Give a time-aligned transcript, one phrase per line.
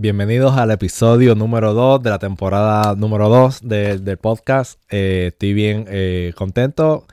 [0.00, 4.80] Bienvenidos al episodio número 2 de la temporada número 2 del podcast.
[4.88, 7.06] Eh, estoy bien eh, contento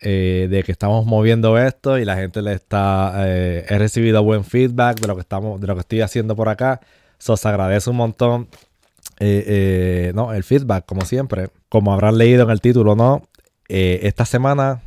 [0.00, 3.28] eh, de que estamos moviendo esto y la gente le está.
[3.28, 6.80] he recibido buen feedback de lo que estamos, de lo que estoy haciendo por acá.
[7.18, 8.48] So, se agradece un montón.
[9.20, 11.50] no, el feedback, como siempre.
[11.68, 13.22] Como habrán leído en el título, ¿no?
[13.68, 14.82] esta semana,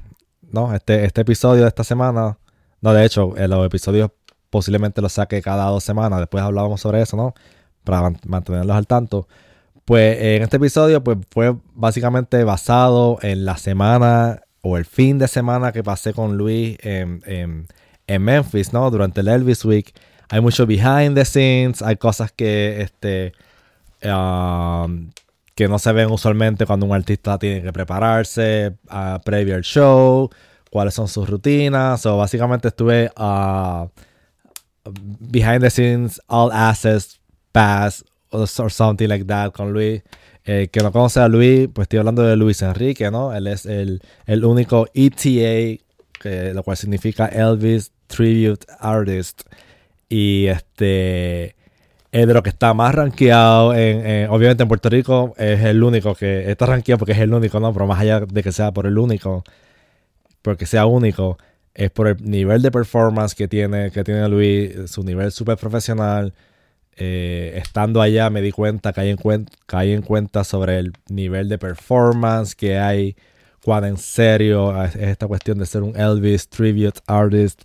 [0.52, 0.76] ¿no?
[0.76, 2.38] Este, este episodio de esta semana.
[2.82, 4.12] No, de hecho, en los episodios
[4.54, 6.20] posiblemente lo saque cada dos semanas.
[6.20, 7.34] Después hablábamos sobre eso, ¿no?
[7.84, 9.28] Para mantenerlos al tanto.
[9.84, 15.28] Pues en este episodio pues, fue básicamente basado en la semana o el fin de
[15.28, 17.68] semana que pasé con Luis en,
[18.08, 18.92] Memphis, ¿no?
[18.92, 19.92] Durante el Elvis Week.
[20.30, 23.34] Hay mucho behind the scenes, hay cosas que, este,
[24.04, 25.10] um,
[25.56, 30.30] que no se ven usualmente cuando un artista tiene que prepararse uh, previo al show,
[30.70, 32.06] cuáles son sus rutinas.
[32.06, 33.12] O básicamente estuve...
[33.18, 33.88] Uh,
[34.86, 37.20] behind the scenes, all assets
[37.52, 40.02] pass or, something like that con Luis.
[40.46, 43.34] Eh, que no conoce a Luis, pues estoy hablando de Luis Enrique, ¿no?
[43.34, 45.82] Él es el, el único ETA,
[46.20, 49.44] que, lo cual significa Elvis Tribute Artist.
[50.10, 51.56] Y este
[52.12, 53.74] es de lo que está más rankeado.
[53.74, 57.60] En, obviamente en Puerto Rico es el único que está rankeado porque es el único,
[57.62, 57.72] ¿no?
[57.72, 59.44] Pero más allá de que sea por el único,
[60.42, 61.38] porque sea único,
[61.74, 66.34] es por el nivel de performance que tiene, que tiene Luis, su nivel súper profesional.
[66.96, 72.54] Eh, estando allá me di cuenta, caí en, en cuenta sobre el nivel de performance
[72.56, 73.16] que hay,
[73.64, 77.64] cuán en serio es esta cuestión de ser un Elvis Tribute Artist,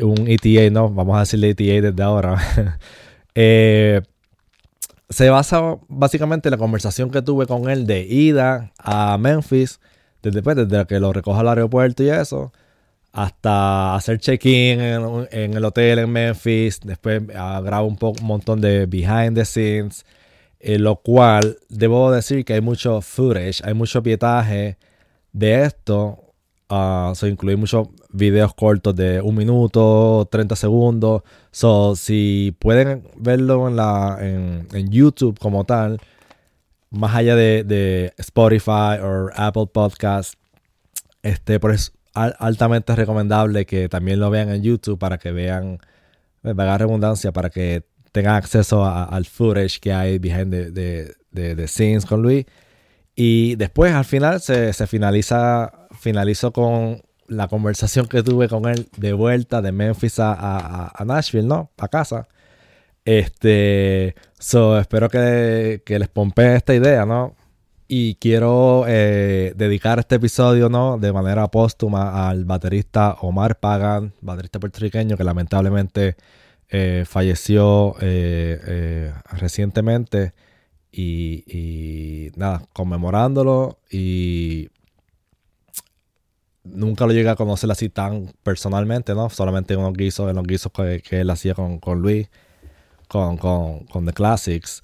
[0.00, 2.38] un ETA, no, vamos a decirle ETA desde ahora.
[3.34, 4.02] Eh,
[5.08, 9.80] se basa básicamente en la conversación que tuve con él de ida a Memphis,
[10.20, 12.52] desde, pues, desde que lo recoja al aeropuerto y eso
[13.12, 16.80] hasta hacer check-in en, el hotel en Memphis.
[16.80, 20.04] Después uh, grabo un, un montón de behind the scenes.
[20.60, 24.78] En eh, lo cual debo decir que hay mucho footage, hay mucho pietaje
[25.32, 26.18] de esto.
[26.70, 31.22] Uh, so, incluí muchos videos cortos de un minuto, 30 segundos.
[31.50, 36.00] So, si pueden verlo en, la, en, YouTube como tal,
[36.90, 40.38] más allá de, de Spotify o Apple Podcasts,
[41.22, 45.78] este, por eso altamente recomendable que también lo vean en YouTube para que vean,
[46.42, 52.04] me eh, redundancia, para que tengan acceso al footage que hay behind the, de scenes
[52.04, 52.46] con Luis.
[53.14, 59.12] Y después al final se, finaliza, finalizó con la conversación que tuve con él de
[59.12, 61.70] vuelta de Memphis a, Nashville, ¿no?
[61.78, 62.28] A casa.
[63.04, 67.34] Este, so, espero que, que les pompe esta idea, ¿no?
[67.94, 70.96] Y quiero eh, dedicar este episodio, ¿no?
[70.96, 76.16] De manera póstuma al baterista Omar Pagan, baterista puertorriqueño que lamentablemente
[76.70, 80.32] eh, falleció eh, recientemente.
[80.90, 84.70] Y, nada, conmemorándolo y
[86.64, 89.28] nunca lo llegué a conocer así tan personalmente, ¿no?
[89.28, 92.30] Solamente en los guisos, en los guisos que, él hacía con, con Luis,
[93.06, 94.80] con, con, con The Classics.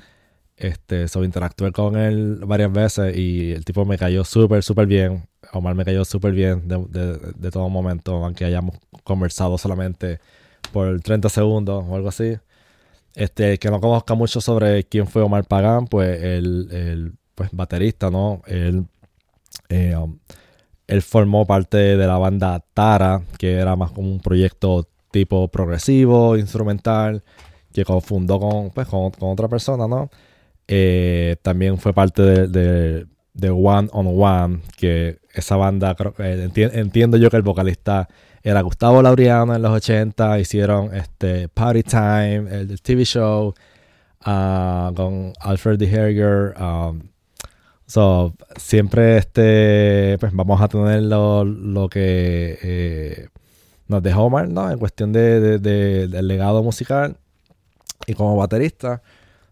[0.59, 5.29] Este, so, interactué con él varias veces y el tipo me cayó súper, súper bien.
[5.53, 10.19] Omar me cayó súper bien de, de, todo momento, aunque hayamos conversado solamente
[10.73, 12.37] por 30 segundos o algo así.
[13.15, 18.11] Este, que no conozca mucho sobre quién fue Omar Pagán, pues el, el pues, baterista,
[18.11, 18.43] ¿no?
[18.47, 18.87] Él,
[19.69, 20.19] eh, um,
[20.89, 26.37] él formó parte de la banda Tara, que era más como un proyecto tipo progresivo,
[26.37, 27.23] instrumental,
[27.73, 30.11] que fundó con, pues, con otra persona, ¿no?
[30.69, 37.31] Eh, también fue parte de, de, One on One, que esa banda, eh, entiendo yo
[37.31, 38.07] que el vocalista
[38.43, 43.55] era Gustavo Laureano en los 80, hicieron este Party Time, el, TV show,
[44.21, 45.87] ah, con Alfred D.
[45.87, 46.55] Herger.
[46.61, 47.03] Um,
[48.57, 53.29] siempre este, pues vamos a tener lo, que eh,
[53.87, 54.71] nos dejó Omar, ¿no?
[54.71, 57.17] En cuestión de, del legado musical
[58.07, 59.03] y como baterista.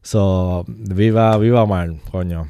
[0.07, 2.49] So, viva, viva Mar, coño.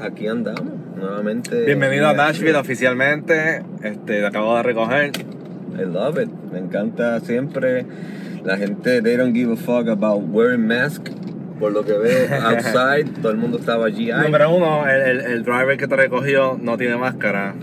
[0.00, 1.64] aquí andamos nuevamente.
[1.64, 3.62] Bienvenido a Nashville oficialmente.
[3.82, 5.12] Este, acabo de recoger.
[5.78, 6.28] I love it.
[6.52, 7.84] Me encanta siempre.
[8.44, 11.08] La gente, they don't give a fuck about wearing mask.
[11.58, 14.10] Por lo que ve outside, todo el mundo estaba allí.
[14.12, 17.54] Número uno, el, el, driver que te recogió no tiene máscara.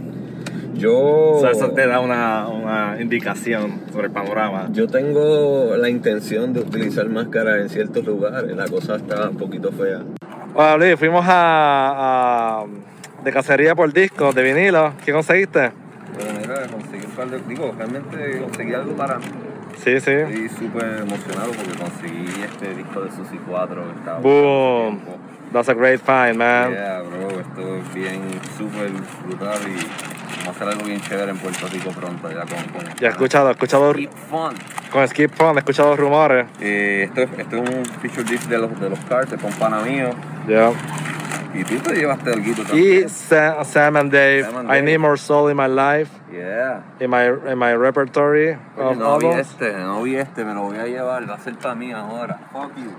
[0.73, 4.69] Yo, O sea, eso te da una, una indicación sobre el panorama.
[4.71, 8.55] yo tengo la intención de utilizar máscara en ciertos lugares.
[8.55, 10.01] La cosa está un poquito fea.
[10.55, 12.65] Hola Luis, fuimos a, a-
[13.23, 14.93] de cacería por discos de vinilo.
[15.05, 15.71] ¿Qué conseguiste?
[16.15, 17.39] Bueno, mira, conseguí un par de...
[17.47, 19.25] Digo, realmente conseguí algo para mí.
[19.77, 20.11] Sí, sí.
[20.11, 24.99] Estoy súper emocionado porque conseguí este disco de Susi 4 que estaba Boom.
[25.53, 26.71] That's a great find, man.
[26.71, 28.21] Yeah, bro, esto es bien
[28.57, 28.89] súper
[29.25, 29.75] brutal y
[30.39, 32.63] vamos a hacer algo bien chévere en Puerto Rico pronto ya con...
[32.71, 34.53] con Ya he escuchado, he escuchado Keep fun.
[34.91, 36.45] con Skip Fun, he escuchado rumores.
[36.61, 39.51] Eh, esto, es- esto es un feature disc de los, de los Cars, es con
[39.53, 40.09] pana mío.
[40.47, 40.71] Yeah.
[41.53, 43.09] Y tú te llevaste el guito Y también.
[43.09, 44.83] Sa- Sam and Dave, Sam and I Dave.
[44.83, 46.81] need more soul in my life, Yeah.
[46.99, 49.47] in my, in my repertory Oye, of no vi albums.
[49.51, 52.39] este, no vi este, me lo voy a llevar, va a ser para mí ahora.
[52.53, 52.91] Fuck you.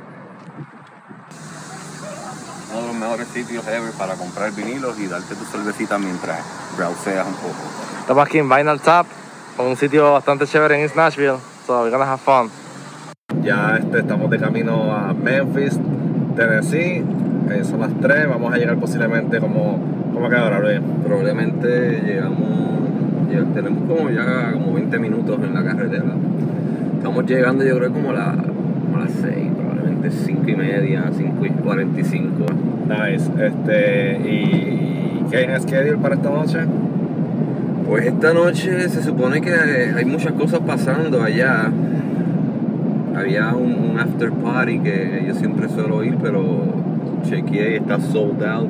[2.73, 6.41] Uno de los mejores sitios ever para comprar vinilos y darte tu cervecita mientras
[6.77, 7.55] browseas un poco.
[8.01, 9.07] Estamos aquí en Vinyl Tap,
[9.59, 12.51] un sitio bastante chévere en East Nashville, so we're gonna have fun.
[13.43, 15.79] Ya este, estamos de camino a Memphis,
[16.37, 17.05] Tennessee.
[17.55, 19.79] Eh, son las 3, vamos a llegar posiblemente como,
[20.13, 20.81] como a qué hora, Luis.
[21.05, 22.49] Probablemente llegamos,
[23.31, 26.05] lleg- tenemos como ya como 20 minutos en la carretera.
[26.97, 31.47] Estamos llegando yo creo como a, la- como las 6, probablemente 5 y media, 5
[31.47, 32.31] y 45.
[32.89, 33.31] Nice.
[33.45, 36.59] Este, ¿Y qué hay en schedule para esta noche?
[37.89, 41.71] Pues esta noche se supone que hay muchas cosas pasando allá.
[43.15, 46.41] Había un, un after party que yo siempre suelo ir, pero
[47.23, 48.69] chequeé y está sold out.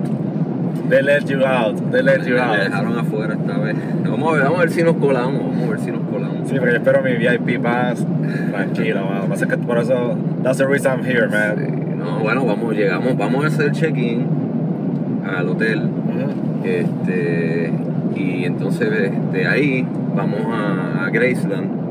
[0.89, 2.57] They let you out, they let you Me out.
[2.59, 3.77] dejaron afuera esta vez.
[4.05, 6.49] Vamos a ver, vamos a ver si nos colamos, vamos a ver si nos colamos.
[6.49, 8.05] Sí, porque yo espero mi VIP pass
[8.51, 9.25] tranquilo, mano.
[9.27, 11.57] Pasa que por eso, that's the reason I'm here, man.
[11.57, 14.27] Sí, no, bueno, vamos, llegamos, vamos a hacer check-in
[15.25, 15.89] al hotel.
[16.65, 17.73] Este,
[18.17, 21.82] y entonces de, de ahí vamos a, a Graceland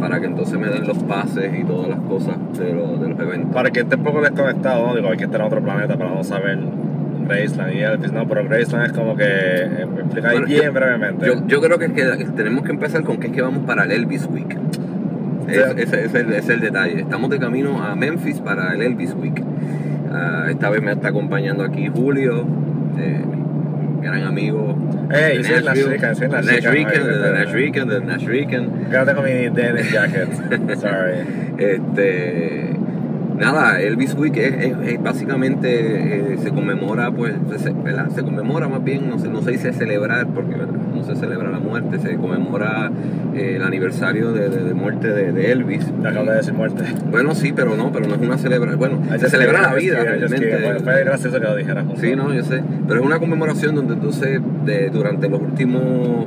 [0.00, 3.18] para que entonces me den los pases y todas las cosas de, lo- de los
[3.20, 3.52] eventos.
[3.54, 4.94] Para que esté un poco desconectado, ¿no?
[4.94, 6.58] Digo, hay que estar en otro planeta para no saber
[7.26, 11.26] Graceland y Elvis, no, pero Graceland es como que eh, me Bueno, bien yo- brevemente.
[11.26, 13.84] Yo, yo creo que, es que tenemos que empezar con que es que vamos para
[13.84, 14.56] el Elvis Week.
[15.48, 17.00] Es- ese, es el, es el detalle.
[17.00, 19.42] Estamos de camino a Memphis para el Elvis Week.
[20.12, 22.44] Ah, esta vez me está acompañando aquí Julio,
[22.98, 23.20] eh,
[24.04, 24.76] mi gran amigo.
[25.10, 25.86] Ey, sí, es.
[25.86, 28.26] Rican, sí, es Nash Nash ay, de Nash Rican, de Nash.
[28.26, 30.28] Que no tengo mi denim jacket.
[30.78, 31.44] Sorry.
[31.54, 32.73] Este,
[33.38, 38.08] nada, Elvis Week es, es- es básicamente eh, se conmemora, pues, se, ¿verdad?
[38.14, 40.74] se conmemora más bien, no se, no se dice celebrar, porque ¿verdad?
[40.94, 42.90] no se celebra la muerte, se conmemora
[43.34, 45.84] eh, el aniversario de, de- de muerte de, de Elvis.
[46.02, 46.84] Te acabo de decir muerte.
[47.10, 48.78] Bueno, sí, pero no, pero no es una celebración.
[48.78, 50.28] Bueno, I se celebra la vida kidding.
[50.28, 50.84] Bueno, realmente.
[50.84, 51.84] fue gracioso que lo dijeras.
[52.00, 52.62] Sí, no, yo sé.
[52.88, 56.26] Pero es una conmemoración donde entonces de, durante los últimos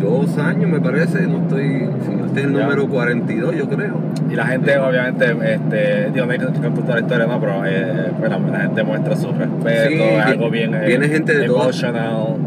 [0.00, 3.94] 42 años, me parece, no estoy, si no estoy en el número 42, yo creo.
[4.30, 5.24] Y la gente, obviamente,
[5.54, 8.60] este, digo, no hay que contar toda la historia, no, pero eh, pues, la, la
[8.60, 11.84] gente muestra su respeto, Sí, es algo bien eh, viene gente de todas-.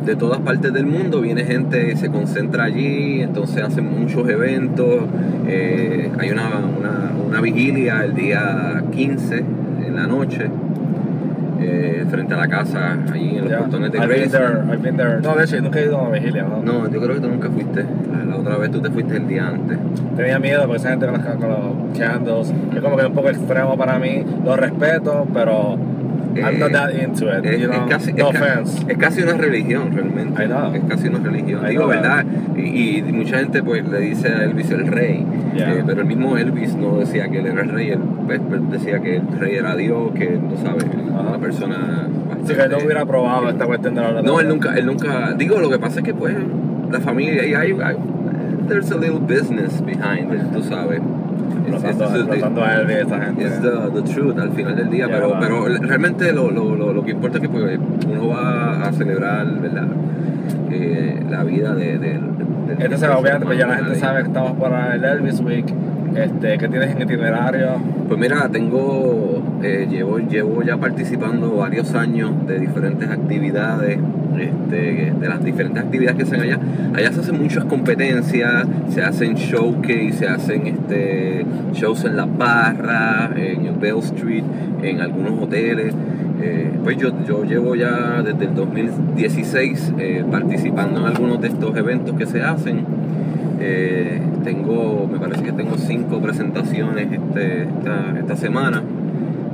[0.05, 5.03] De todas partes del mundo viene gente, se concentra allí, entonces hacen muchos eventos.
[5.47, 6.47] eh, hay una,
[6.79, 9.43] una, una vigilia el día 15
[9.87, 10.47] en la noche,
[11.59, 14.73] eh, frente a la casa, allí en los portones de I've been there, Graceland.
[14.73, 15.21] I've been there.
[15.21, 16.61] No, de hecho, nunca he ido a vigilia, ¿no?
[16.61, 17.85] No, yo creo que tú nunca fuiste.
[18.11, 19.77] La, la otra vez tú te fuiste el día antes.
[20.15, 23.29] Tenía miedo porque esa gente con, las- con los candles es como que un poco
[23.29, 24.23] extremo para mí.
[24.45, 25.77] Lo respeto, pero
[26.43, 27.45] I'm not that into it.
[27.45, 27.87] Es, you es know?
[27.89, 28.85] casi, no es, ca- offense.
[28.91, 30.43] es casi una religión realmente.
[30.43, 30.73] I know.
[30.73, 31.65] Es casi una religión.
[31.65, 31.89] I Digo, know.
[31.89, 32.25] ¿verdad?
[32.55, 35.25] Y, y mucha gente pues le dice a Elvis el rey.
[35.55, 35.73] Yeah.
[35.73, 37.89] Eh, pero el mismo Elvis no decía que él era el rey.
[37.91, 41.21] Él pues, pues, decía que el rey era Dios, que no sabes, Ajá.
[41.29, 42.07] una persona
[42.43, 45.33] Así que no hubiera probado esta cuestión de la No, él nunca, él nunca.
[45.33, 46.35] Digo, lo que pasa es que pues
[46.91, 47.95] la familia y hay, hay-
[48.67, 50.99] there's a little business behind it, tú sabes.
[53.37, 57.03] Es the, truth al final del día, Ya, pero, pero realmente lo, lo, lo, lo
[57.03, 59.87] que importa es que pues, uno va a celebrar ¿verdad?
[60.71, 62.19] Eh, la vida de, de, de-
[62.79, 65.65] Entonces, obviamente, pues ya la gente sabe que estamos para el Elvis Week.
[66.15, 67.67] Este, ¿Qué tienes en itinerario?
[68.07, 73.99] Pues mira, tengo, eh, llevo, llevo ya participando varios años de diferentes actividades,
[74.39, 76.59] este, de las diferentes actividades que se hacen allá.
[76.93, 83.31] Allá se hacen muchas competencias, se hacen showcase, se hacen este, shows en la barra,
[83.35, 84.43] en el Bell Street,
[84.83, 85.93] en algunos hoteles.
[86.39, 91.75] Eh, pues yo, yo llevo ya desde el 2016 eh, participando en algunos de estos
[91.75, 92.85] eventos que se hacen.
[93.59, 98.83] Eh, tengo, me parece que tengo cinco presentaciones este, esta, esta semana.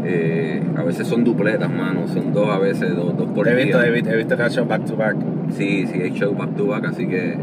[0.06, 2.08] Eh, a veces son dupletas, mano.
[2.08, 3.88] Son dos a veces, dos, dos por He visto, día.
[3.88, 5.16] he visto, he visto que ha hecho back to back.
[5.58, 7.38] Sí, sí, hay show back to back, así que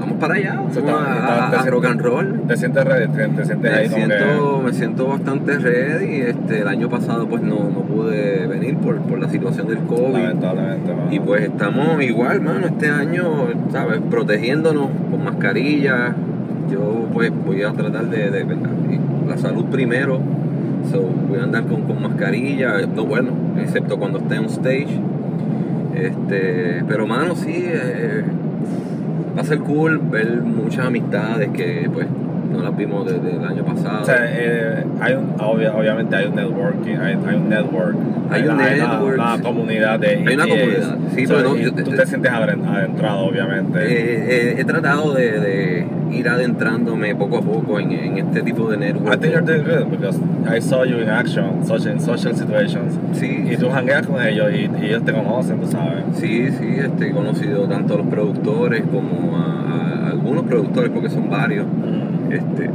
[0.00, 0.54] vamos para allá.
[0.56, 2.40] Vamos está- a, está- a- te a sientes- rock and roll.
[2.48, 3.06] ¿Te sientes ready?
[3.08, 6.20] ¿Te, te sientes Me ahí siento, me siento bastante ready.
[6.22, 9.78] Este, el año pasado pues no, no pude venir por, por la situación del.
[9.78, 10.12] COVID.
[10.12, 10.92] Lamentablemente.
[11.10, 13.24] Y pues estamos igual, mano, este año,
[13.70, 14.00] ¿sabes?
[14.10, 16.14] Protegiéndonos con mascarilla.
[16.70, 18.44] Yo pues voy a tratar de, de
[19.28, 20.20] la salud primero.
[20.90, 25.00] So, voy a andar con, con mascarilla, no bueno, excepto cuando esté en stage.
[25.94, 28.22] Este, pero mano, sí, eh,
[29.36, 32.06] va a ser cool ver muchas amistades que pues
[32.52, 34.02] no las vimos desde el año pasado.
[34.02, 37.96] O sea, eh, hay un, obvia- obviamente hay un networking, hay, hay un network.
[38.30, 39.14] Hay un una- network.
[39.14, 42.66] Una, comunidad de Hay una comunidad, sí, So, pero no- yo- tú te sientes adren-
[42.66, 43.78] adentrado, obviamente.
[43.80, 48.68] Eh, eh, he tratado de, de ir adentrándome poco a poco en, en este tipo
[48.70, 49.14] de network.
[49.14, 52.94] I think you're doing good because I saw you in action, such in social situations.
[53.12, 56.04] Sí, Y tú hangueas con ellos y, y ellos te conocen, tú sabes.
[56.14, 61.10] Sí, sí, este, he conocido tanto a los productores como a, a algunos productores, porque
[61.10, 61.66] son varios.
[62.30, 62.70] Este,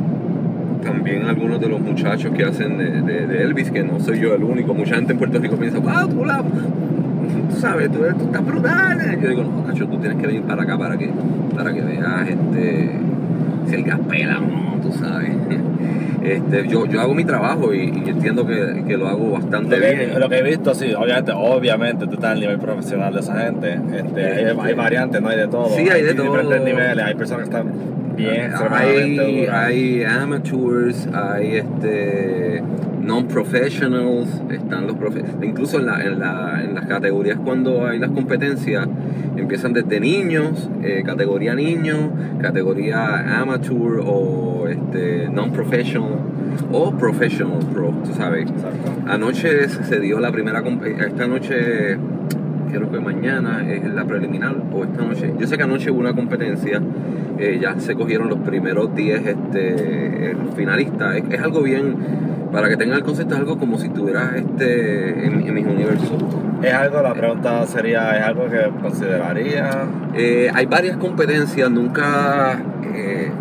[0.84, 4.34] también algunos de los muchachos que hacen de, de- de Elvis, que no soy yo
[4.34, 4.74] el único.
[4.74, 9.20] Mucha gente en Puerto Rico piensa, wow, tú, la, tú sabes, tú, tú estás brutal.
[9.22, 11.10] Yo digo, no, cacho, tú tienes que venir para acá para que,
[11.56, 12.90] para que veas este,
[13.72, 15.32] si el gas pela no, tú sabes.
[16.24, 19.82] Este, yo, yo hago mi trabajo y, y entiendo que, que lo hago bastante Lo
[19.82, 20.20] que, bien.
[20.20, 23.80] lo que he visto, sí, obviamente, obviamente tú estás al nivel profesional de esa gente.
[23.92, 25.70] Este, hay, hay variantes, no hay de todo.
[25.70, 26.28] Sí, hay de todo.
[26.28, 27.74] diferentes niveles, hay personas que están
[28.16, 32.62] bien, hay, hay amateurs, hay este
[33.02, 38.12] non-professionals, están los profe incluso en, la, en, la, en las categorías cuando hay las
[38.12, 38.88] competencias
[39.38, 46.20] empiezan desde niños, eh, categoría niño, categoría amateur o este, non-professional
[46.72, 48.50] o professional pro, tú sabes.
[48.50, 48.92] Exacto.
[49.08, 50.64] Anoche se dio la primera,
[51.06, 51.98] esta noche,
[52.72, 56.14] creo que mañana es la preliminar, o esta noche, yo sé que anoche hubo una
[56.14, 56.82] competencia,
[57.40, 61.96] eh, ya se cogieron los primeros 10 este, finalistas, es, es algo bien,
[62.52, 66.12] para que tengan el concepto, es algo como si estuvieras este, en, en mis universos.
[66.62, 69.70] Es algo, la pregunta sería, ¿es algo que consideraría?
[70.14, 72.58] Eh, hay varias competencias, nunca...
[72.94, 73.32] eh,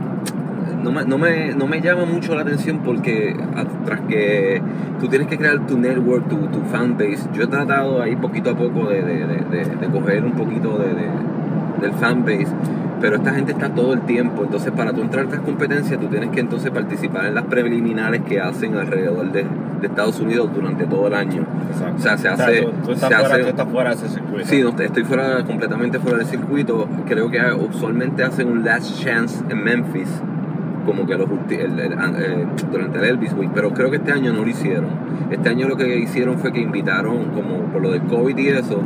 [0.82, 4.62] no me, no, me, no me llama mucho la atención porque a- tras que
[4.98, 8.54] tú tienes que crear tu network, tu, tu fanbase, yo he tratado ahí poquito a
[8.56, 12.46] poco de, de, de- de- coger un poquito de- del fanbase,
[13.00, 16.06] pero esta gente está todo el tiempo, entonces para tú entrar a estas competencias tú
[16.08, 19.44] tienes que entonces participar en las preliminares que hacen alrededor de,
[19.80, 21.44] de Estados Unidos durante todo el año.
[21.70, 21.96] Exacto.
[21.96, 24.08] O sea, se hace- tú, tú estás se fuera, hace- tú estás fuera de ese
[24.08, 24.46] circuito.
[24.48, 26.88] Sí, no, estoy fuera, completamente fuera del circuito.
[27.08, 27.40] Creo que
[27.70, 30.08] usualmente hacen un last chance en Memphis,
[30.84, 34.42] como que los el- eh, durante el Elvis Week, pero creo que este año no
[34.42, 34.88] lo hicieron.
[35.30, 38.82] Este año lo que hicieron fue que invitaron, como por lo del COVID y eso,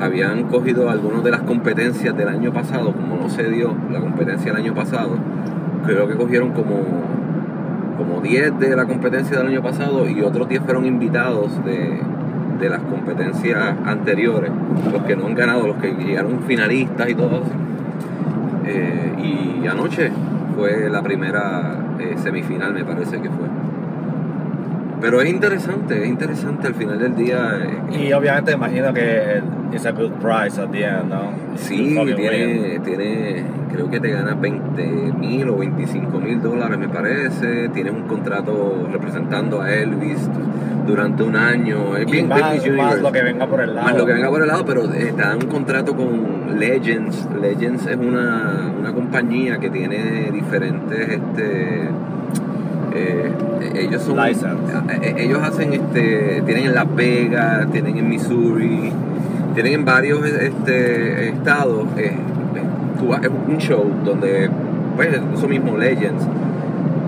[0.00, 4.52] habían cogido algunas de las competencias del año pasado, como no se dio la competencia
[4.52, 5.16] del año pasado,
[5.86, 7.10] creo que cogieron como
[7.96, 12.00] como 10 de la competencia del año pasado y otros 10 fueron invitados de,
[12.58, 14.50] de las competencias anteriores,
[14.90, 17.52] los que no han ganado, los que llegaron finalistas y todo eso.
[18.64, 20.10] Eh, y anoche
[20.56, 23.48] fue la primera eh, semifinal, me parece que fue.
[25.02, 27.50] Pero es interesante, es interesante al final del día.
[27.90, 29.42] eh, Y obviamente imagino que
[29.72, 31.32] es a good price at the end, ¿no?
[31.56, 34.82] Sí, tiene, tiene, creo que te ganas 20
[35.18, 37.68] mil o 25 mil dólares, me parece.
[37.70, 40.28] Tienes un contrato representando a Elvis
[40.86, 41.96] durante un año.
[41.96, 43.02] Es Y bien más, Elvis más Universe.
[43.02, 43.86] lo que venga por el lado.
[43.88, 47.28] Más lo que venga por el lado, pero eh, te dan un contrato con Legends.
[47.40, 51.88] Legends es una, una compañía que tiene diferentes, este,
[52.92, 53.30] eh,
[53.74, 54.56] ellos son, License.
[55.02, 58.90] eh, ellos hacen, este, tienen en Las Vegas, tienen en Missouri,
[59.54, 61.86] tienen en varios este, estados.
[61.96, 62.12] eh,
[63.22, 64.48] es un show donde,
[64.96, 66.24] pues, eso mismo Legends.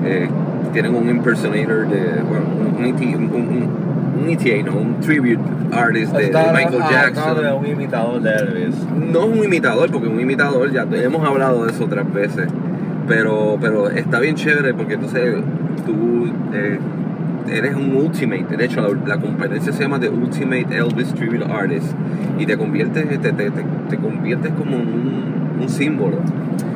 [0.04, 0.28] eh,
[0.72, 4.78] tienen un impersonator de, bueno, un, un, ET un- un- un ETA, ¿no?
[4.78, 5.38] Un tribute
[5.72, 7.42] artist de, Michael Jackson.
[7.42, 8.74] de un imitador de Elvis.
[9.12, 12.48] No es un imitador, porque un imitador, ya hemos hablado de eso otras veces,
[13.06, 15.36] pero, pero está bien chévere porque entonces
[15.84, 16.78] tú eh,
[17.50, 21.92] eres un ultimate, de hecho la, la competencia se llama The Ultimate Elvis Tribute Artist
[22.38, 23.50] y te conviertes, te, te, te,
[23.88, 26.18] te conviertes como un, un símbolo.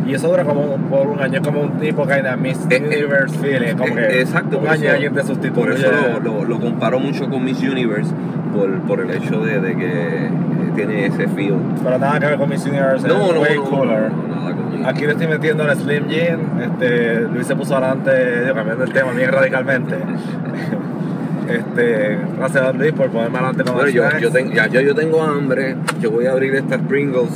[0.07, 2.87] Y eso dura como por un año, como un tipo que en Miss Eh, eh,
[3.05, 5.67] Universe feeling, como Eh, que Exacto, un por año eso- alguien te sustituye.
[5.67, 8.13] Por eso lo, lo- lo comparo mucho con Miss Universe,
[8.55, 10.31] por, por el hecho de, de que eh,
[10.77, 11.57] tiene ese feel.
[11.83, 14.11] Pero nada que ver con Miss Universe, No, no, way no, cooler.
[14.13, 14.55] no, nada
[14.85, 18.93] Aquí le estoy metiendo al Slim Jean, este, Luis se puso adelante, yo cambiando el
[18.93, 19.97] tema bien radicalmente.
[21.49, 24.97] Este, gracias a Luis por ponerme adelante con Bueno, yo, yo, ten- ya, ya yo
[24.97, 27.31] tengo hambre, yo voy a abrir estas Pringles.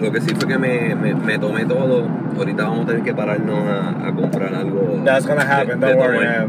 [0.00, 2.06] Lo que sí fue que me, me, me tomé todo.
[2.38, 5.02] Ahorita vamos a tener que pararnos a, a comprar algo.
[5.04, 6.46] That's gonna happen, de- de don't worry, tomar.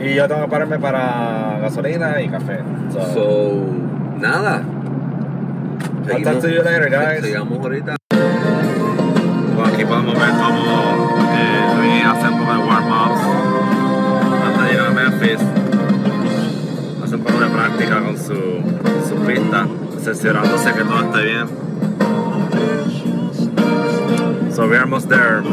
[0.00, 2.60] Y yo tengo que pararme para gasolina y café.
[2.94, 3.64] So, So,
[4.18, 4.62] nada.
[6.10, 7.22] I'll talk to you later, guys.
[7.22, 7.97] Sigamos ahorita.
[20.18, 21.48] Cerciorándose que todo esté bien.
[24.52, 25.44] So we're almost there.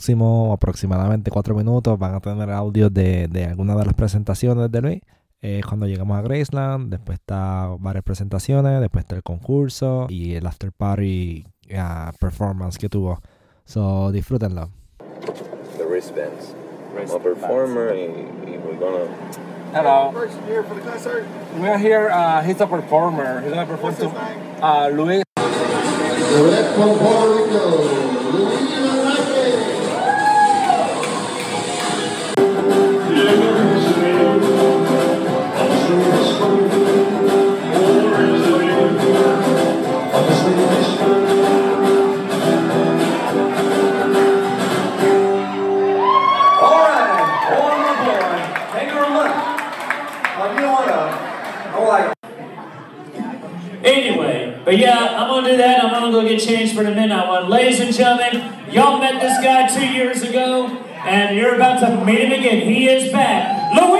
[0.00, 4.80] Próximos aproximadamente cuatro minutos van a tener audio de, de algunas de las presentaciones de
[4.80, 5.02] Luis.
[5.42, 10.46] Eh, cuando llegamos a Graceland, después está varias presentaciones, después está el concurso y el
[10.46, 11.44] after party
[11.76, 13.20] ah, performance que tuvo.
[13.66, 14.70] So disfrútenlo.
[15.76, 16.54] The wristbands.
[16.96, 19.04] I'm a performer y, y we're gonna.
[19.74, 20.12] Hello.
[20.12, 21.26] person here for the concert?
[21.60, 22.08] We are here.
[22.08, 23.42] Uh, he's a performer.
[23.42, 24.08] He's gonna perform to
[24.64, 25.22] uh, Luis.
[25.36, 27.76] Direct from Puerto Rico,
[28.32, 28.79] Luis
[54.70, 55.82] but yeah, I'm gonna do that.
[55.82, 57.48] I'm gonna go get changed for the midnight one.
[57.48, 62.20] Ladies and gentlemen, y'all met this guy two years ago, and you're about to meet
[62.20, 62.68] him again.
[62.72, 63.74] He is back.
[63.74, 63.99] Luis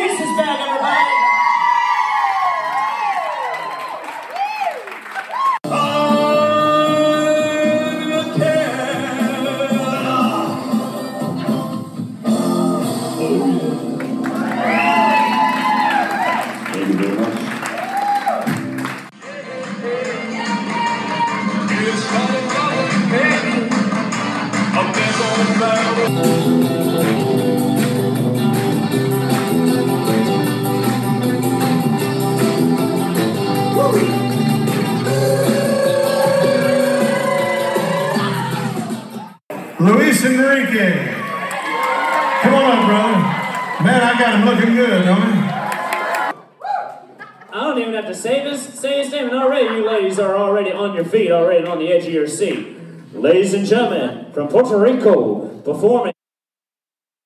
[51.40, 52.76] already on the edge of your seat.
[53.12, 56.12] Ladies and gentlemen, from Puerto Rico, performing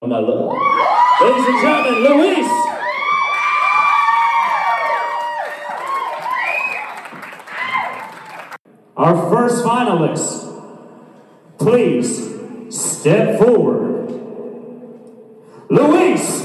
[0.03, 0.53] my love.
[1.21, 2.47] Ladies and gentlemen, Luis.
[8.97, 10.63] Our first finalist,
[11.59, 12.35] please
[12.71, 14.11] step forward.
[15.69, 16.45] Luis.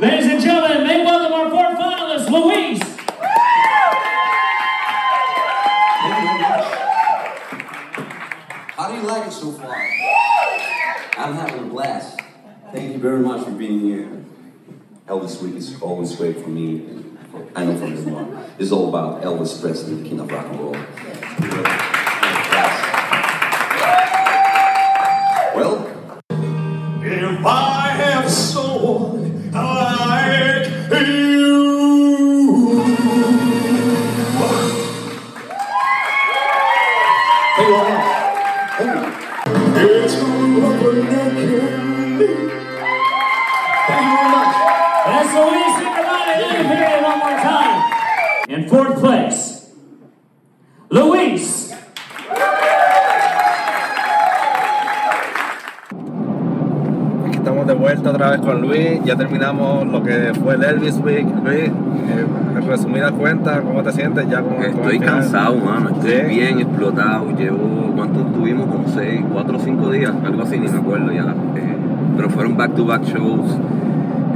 [0.00, 2.80] Ladies and gentlemen, may welcome our fourth finalist, Luis.
[8.74, 9.72] How do you like it so far?
[11.16, 12.20] I'm having a blast.
[12.72, 14.24] Thank you very much for being here.
[15.06, 16.78] Elvis Week is always great for me.
[16.86, 17.18] and
[17.54, 18.44] I know from the one.
[19.02, 20.76] About Elvis Presley, king of rock and roll.
[25.56, 25.88] Well,
[27.02, 29.21] If I have someone
[59.04, 61.26] Ya terminamos lo que fue el Elvis Week.
[61.44, 61.70] Luis, eh,
[62.56, 65.90] en resumidas cuentas, ¿cómo te sientes ya con Estoy cansado, mano.
[65.90, 66.36] Estoy Sí.
[66.36, 67.30] bien explotado.
[67.36, 68.66] Llevo, ¿cuánto tuvimos?
[68.66, 71.22] Como seis, cuatro o cinco días, algo así, ni me acuerdo ya.
[71.56, 71.76] Eh,
[72.16, 73.56] pero fueron back-to-back shows.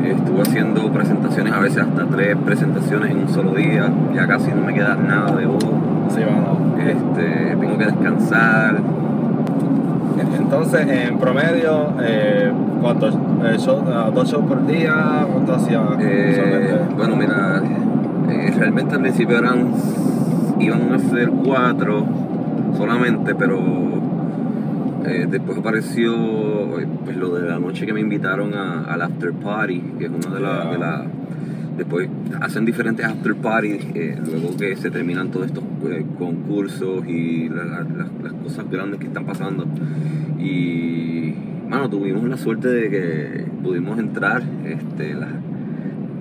[0.05, 3.89] Eh, estuve haciendo presentaciones, a veces hasta tres presentaciones en un solo día.
[4.15, 5.65] Ya casi no me queda nada de voz.
[6.09, 6.57] Sí, bueno.
[6.79, 8.77] Este, tengo que descansar.
[10.19, 12.51] Entonces, en promedio, eh,
[12.81, 15.27] ¿cuántos eh, shows, ah, dos shows por día?
[15.31, 17.63] ¿Cuánto hacía Eh, bueno, mira,
[18.57, 19.73] realmente al principio eran
[20.59, 22.05] iban a ser cuatro
[22.77, 23.59] solamente, pero
[25.29, 26.13] después apareció
[27.05, 30.35] pues, lo de la noche que me invitaron a- al after party, que es una
[30.35, 30.71] de las...
[30.71, 31.05] de la-
[31.77, 32.09] después
[32.41, 37.65] hacen diferentes after parties eh, luego que se terminan todos estos eh, concursos y la-
[37.65, 37.87] la-
[38.23, 39.67] las- cosas grandes que están pasando.
[40.39, 41.35] Y,
[41.69, 45.15] mano, tuvimos la suerte de que pudimos entrar, este,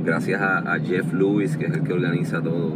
[0.03, 2.73] gracias a Jeff Lewis, que es el que organiza todo.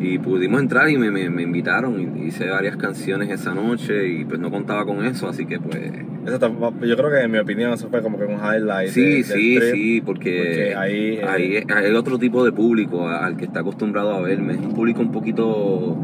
[0.00, 4.38] Y pudimos entrar y me, me- me invitaron, hice varias canciones esa noche y pues
[4.38, 5.80] no contaba con eso, así que pues...
[6.24, 6.38] Eso
[6.86, 8.90] yo creo que en mi opinión eso fue como que un highlight.
[8.90, 9.72] Sí, de- del sí, trip.
[9.74, 14.12] sí, porque, porque ahí, eh, ahí hay otro tipo de público al que está acostumbrado
[14.14, 14.52] a verme.
[14.54, 15.96] Es un público un poquito,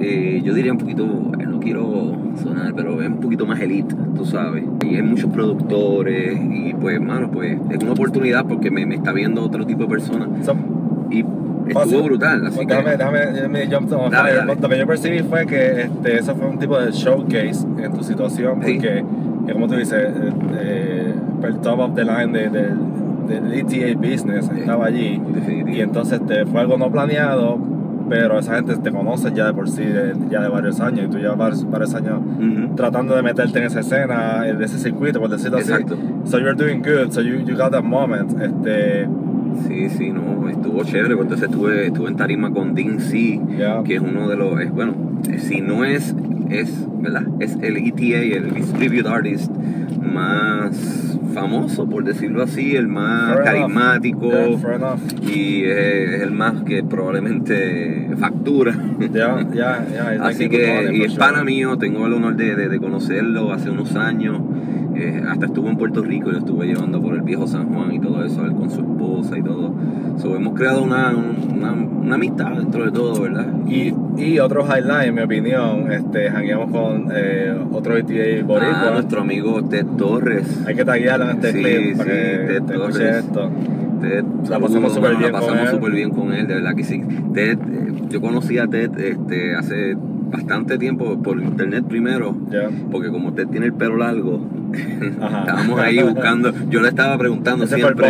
[0.00, 4.24] eh, yo diría un poquito, no quiero sonar, pero es un poquito más elite, tú
[4.26, 4.62] sabes.
[4.84, 9.12] Y hay muchos productores y pues, hermano, pues es una oportunidad porque me, me está
[9.12, 11.24] viendo otro tipo de personas Son- y
[11.68, 12.46] estuvo brutal.
[12.46, 12.74] Así Pues que,
[13.74, 14.54] jump Dale, dale.
[14.60, 18.02] Lo que yo percibí fue que este, eso fue un tipo de showcase en tu
[18.02, 22.74] situación, porque, eh, como tú dices, eh, eh, el top of the line de- del
[23.26, 25.20] del ETA business estaba allí.
[25.34, 25.68] Definitivo.
[25.76, 27.58] Y entonces te fue algo no planeado,
[28.08, 31.08] pero esa gente te conoce ya de por sí, de- ya de varios años, y
[31.08, 32.20] tú llevas varios, varios años
[32.76, 35.94] tratando de meterte en esa escena, en ese circuito, por decirlo Exacto.
[35.94, 36.30] así.
[36.30, 38.30] So you're doing good, so you, you got that moment.
[38.40, 39.08] Este,
[39.66, 41.14] Sí, sí, no, estuvo chévere.
[41.14, 43.40] Entonces estuve, estuve en tarima con Dean C,
[43.84, 44.94] que es uno de los, es, bueno,
[45.38, 46.14] si no es,
[46.50, 47.24] es, ¿verdad?
[47.40, 49.50] Es el ETA, el Distribute Artist
[50.02, 56.82] más famoso, por decirlo así, el más Fair carismático yeah, y es, el más que
[56.82, 58.74] probablemente factura.
[59.12, 60.14] Ya, ya, ya.
[60.14, 63.70] he's Así que, y es pana mío, tengo el honor de, de- de conocerlo hace
[63.70, 64.40] unos años.
[64.98, 67.92] Eh, hasta estuvo en Puerto Rico y lo estuve llevando por el viejo San Juan
[67.92, 69.74] y todo eso, él con su esposa y todo.
[70.18, 73.46] So, hemos creado una, una, una amistad dentro de todo, ¿verdad?
[73.68, 78.82] Y, y otro highlight, en mi opinión, este, jangueamos con eh, otro ETA boricua.
[78.88, 80.62] Ah, nuestro amigo Ted Torres.
[80.66, 83.16] Hay que taguearlo en este Sí, clip para sí, que Ted te Torres.
[83.16, 83.50] esto.
[84.00, 85.32] Ted, La pasamos súper bien
[85.92, 87.02] bien con él, de verdad que sí.
[87.34, 89.96] Ted, eh, yo conocí a Ted este, hace
[90.30, 92.36] bastante tiempo por internet primero.
[92.50, 92.68] Ya.
[92.90, 94.40] Porque como Ted tiene el pelo largo,
[95.00, 96.52] estábamos ahí buscando.
[96.70, 98.06] Yo le estaba preguntando Ese siempre.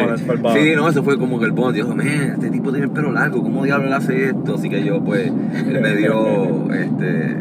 [0.55, 1.77] sí, no, eso fue como que el bond.
[1.77, 4.55] Yo dije, man, este tipo tiene el pelo largo, ¿cómo diablos hace esto?
[4.57, 5.27] Así que yo, pues,
[5.67, 7.37] él me dio este,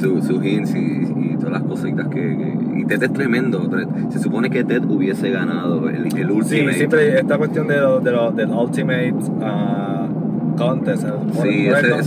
[0.00, 0.78] su, sus hints y,
[1.32, 3.68] y todas las cositas que, que- Y Ted es tremendo.
[4.10, 6.70] Se supone que Ted hubiese ganado el, el Sí, último.
[6.72, 9.95] siempre esta cuestión de lo, de lo, del Ultimate ah,
[10.56, 11.06] Contest.
[11.42, 11.98] Sí, ese,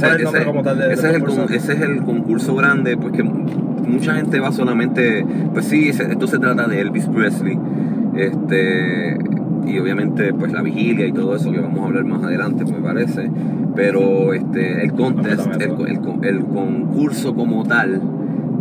[1.56, 2.56] es el, concurso.
[2.56, 7.58] grande, pues que mucha gente va solamente, pues sí, esto se trata de Elvis Presley,
[8.16, 9.18] este,
[9.66, 12.80] y obviamente pues la vigilia y todo eso que vamos a hablar más adelante, me
[12.80, 13.30] parece,
[13.76, 18.02] pero este, el contest, el concurso como tal,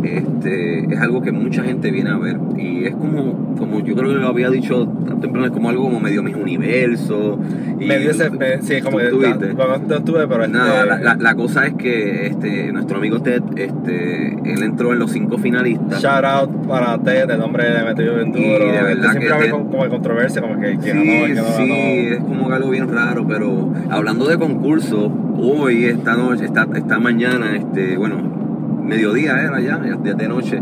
[0.03, 4.09] este, es algo que mucha gente viene a ver y es como, como yo creo
[4.09, 4.87] que lo había dicho
[5.21, 7.37] temprano, es como algo como medio mis universo.
[7.79, 8.29] Y Me dio ese,
[8.61, 11.65] sí, como ¿tú- que tú bueno, no estuve, pero este, Nada, la, la- la cosa
[11.67, 16.01] es que este, nuestro amigo Ted, este, él entró en los cinco finalistas.
[16.01, 18.43] shout out para Ted, el hombre le metió bien duro.
[18.43, 20.89] Y de verdad Este, siempre que había Ted- como, como controversia, como que, que sí,
[20.89, 26.15] ganó, que no sí, es como algo bien raro, pero hablando de concurso, hoy, esta
[26.15, 28.38] noche, esta, esta mañana, este, bueno,
[28.89, 30.61] mediodía era ya, de noche,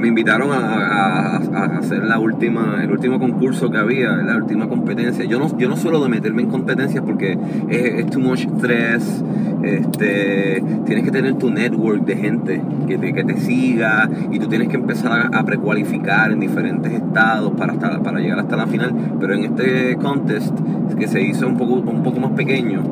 [0.00, 1.36] me invitaron a,
[1.78, 5.24] hacer la última, el último concurso que había, la última competencia.
[5.24, 9.22] Yo no, yo no suelo de meterme en competencias porque es, es too much stress,
[9.62, 14.48] este, tienes que tener tu network de gente que te, que te siga y tú
[14.48, 18.94] tienes que empezar a, precualificar en diferentes estados para, hasta, para llegar hasta la final.
[19.20, 20.56] Pero en este contest,
[20.98, 22.82] que se hizo un poco, un poco más pequeño,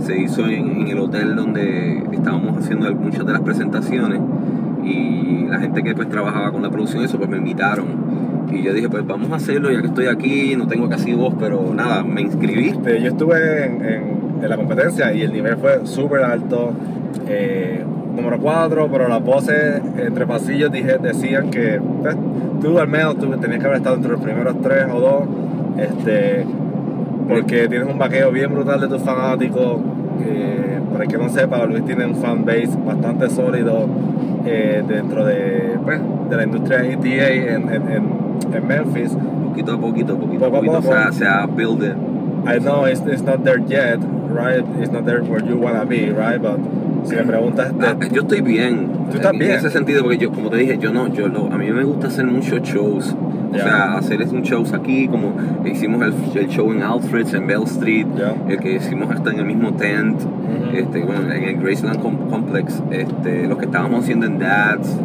[0.00, 4.20] se hizo en el hotel donde estábamos haciendo muchas de las presentaciones
[4.86, 7.86] y la gente que pues trabajaba con la producción eso pues me invitaron
[8.50, 11.34] y yo dije pues vamos a hacerlo ya que estoy aquí no tengo casi voz
[11.38, 16.72] pero nada me inscribí yo estuve en, la competencia y el nivel fue súper alto.
[17.26, 17.84] eh,
[18.16, 22.16] número 4, pero las voces entre pasillos decían que pues,
[22.62, 25.22] tú al menos tenías que haber estado entre los primeros tres o dos.
[25.78, 26.46] Este,
[27.28, 29.80] porque tienes un vaqueo bien brutal de tus fanáticos.
[30.24, 33.86] Eh, para el que no sepa, Luis tiene un fan base bastante sólido
[34.44, 36.00] eh, dentro de, pues,
[36.30, 39.16] de la industria ETA en, en, en- en Memphis.
[39.48, 41.94] poquito a poquito poquito a Poco a poquito se ha, se ha builded
[42.46, 43.98] I know it's, it's not there yet,
[44.30, 44.64] right?
[44.80, 46.40] It's not there where you wanna be, right?
[46.40, 46.58] But
[47.04, 49.52] si me preguntas, Ah, yo estoy bien Tú estás en bien.
[49.52, 52.06] ese sentido porque yo como te dije yo no yo lo- a mí me gusta
[52.08, 53.16] hacer muchos shows
[53.56, 55.32] O sea, hacer es un shows aquí, como
[55.64, 58.06] hicimos el, el show en Alfred's, en Bell Street,
[58.48, 60.20] el que hicimos hasta en el mismo tent,
[60.74, 64.96] este, bueno, en el Graceland Com- Complex, este, los que estábamos haciendo en Dads,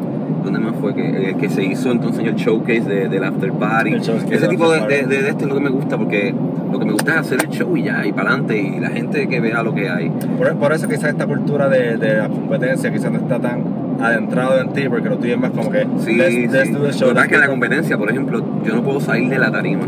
[0.43, 0.93] ¿dónde más fue?
[0.95, 3.91] Que, el que se hizo entonces en el showcase de- del After Party.
[4.35, 6.33] Ese tipo de, de, de- de esto es lo que me gusta, porque
[6.71, 8.89] lo que me gusta es hacer el show y ya, y para adelante, y la
[8.89, 10.09] gente que vea lo que hay.
[10.37, 13.63] Por, por eso quizás esta cultura de, de la competencia quizás no está tan
[14.03, 16.73] adentrado en ti, porque lo tuyo es más como que Sí, let's, let's sí.
[16.73, 17.13] do the Lo show.
[17.13, 19.51] que es que en la let's- competencia, por ejemplo, yo no puedo salir de la
[19.51, 19.83] tarima.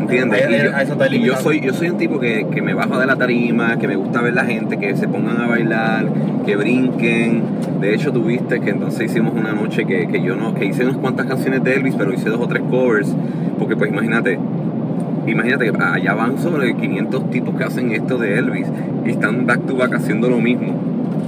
[0.00, 0.42] ¿Entiendes?
[1.12, 3.78] Y yo, y soy, yo soy un tipo que, que me bajo de la tarima,
[3.78, 6.06] que me gusta ver la gente, que se pongan a bailar,
[6.44, 7.42] que brinquen.
[7.80, 10.98] De hecho, tuviste que entonces hicimos una noche que, que yo no, que hice unas
[10.98, 13.14] cuantas canciones de Elvis, pero hice dos o tres covers.
[13.58, 14.38] Porque pues imagínate,
[15.26, 18.66] imagínate que allá van sobre 500 tipos que hacen esto de Elvis
[19.06, 20.74] y están back to back haciendo lo mismo.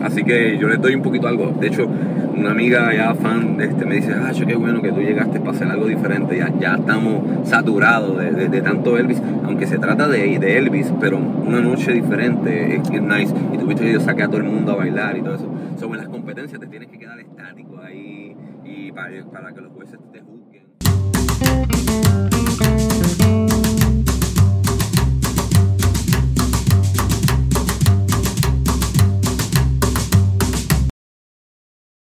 [0.02, 1.52] Así que yo les doy un poquito algo.
[1.58, 1.88] De hecho,
[2.36, 5.68] una amiga ya fan este, me dice, ah, qué bueno que tú llegaste para hacer
[5.68, 6.36] algo diferente.
[6.36, 11.18] Ya, ya estamos saturados de, de- tanto Elvis, aunque se trata de, de Elvis, pero
[11.18, 13.34] una noche diferente es, es nice.
[13.52, 15.48] Y tuviste que yo saqué a todo el mundo a bailar y todo eso.
[15.78, 19.98] Sobre las competencias te tienes que quedar estático ahí y para, para que los jueces
[20.12, 20.66] te juzguen.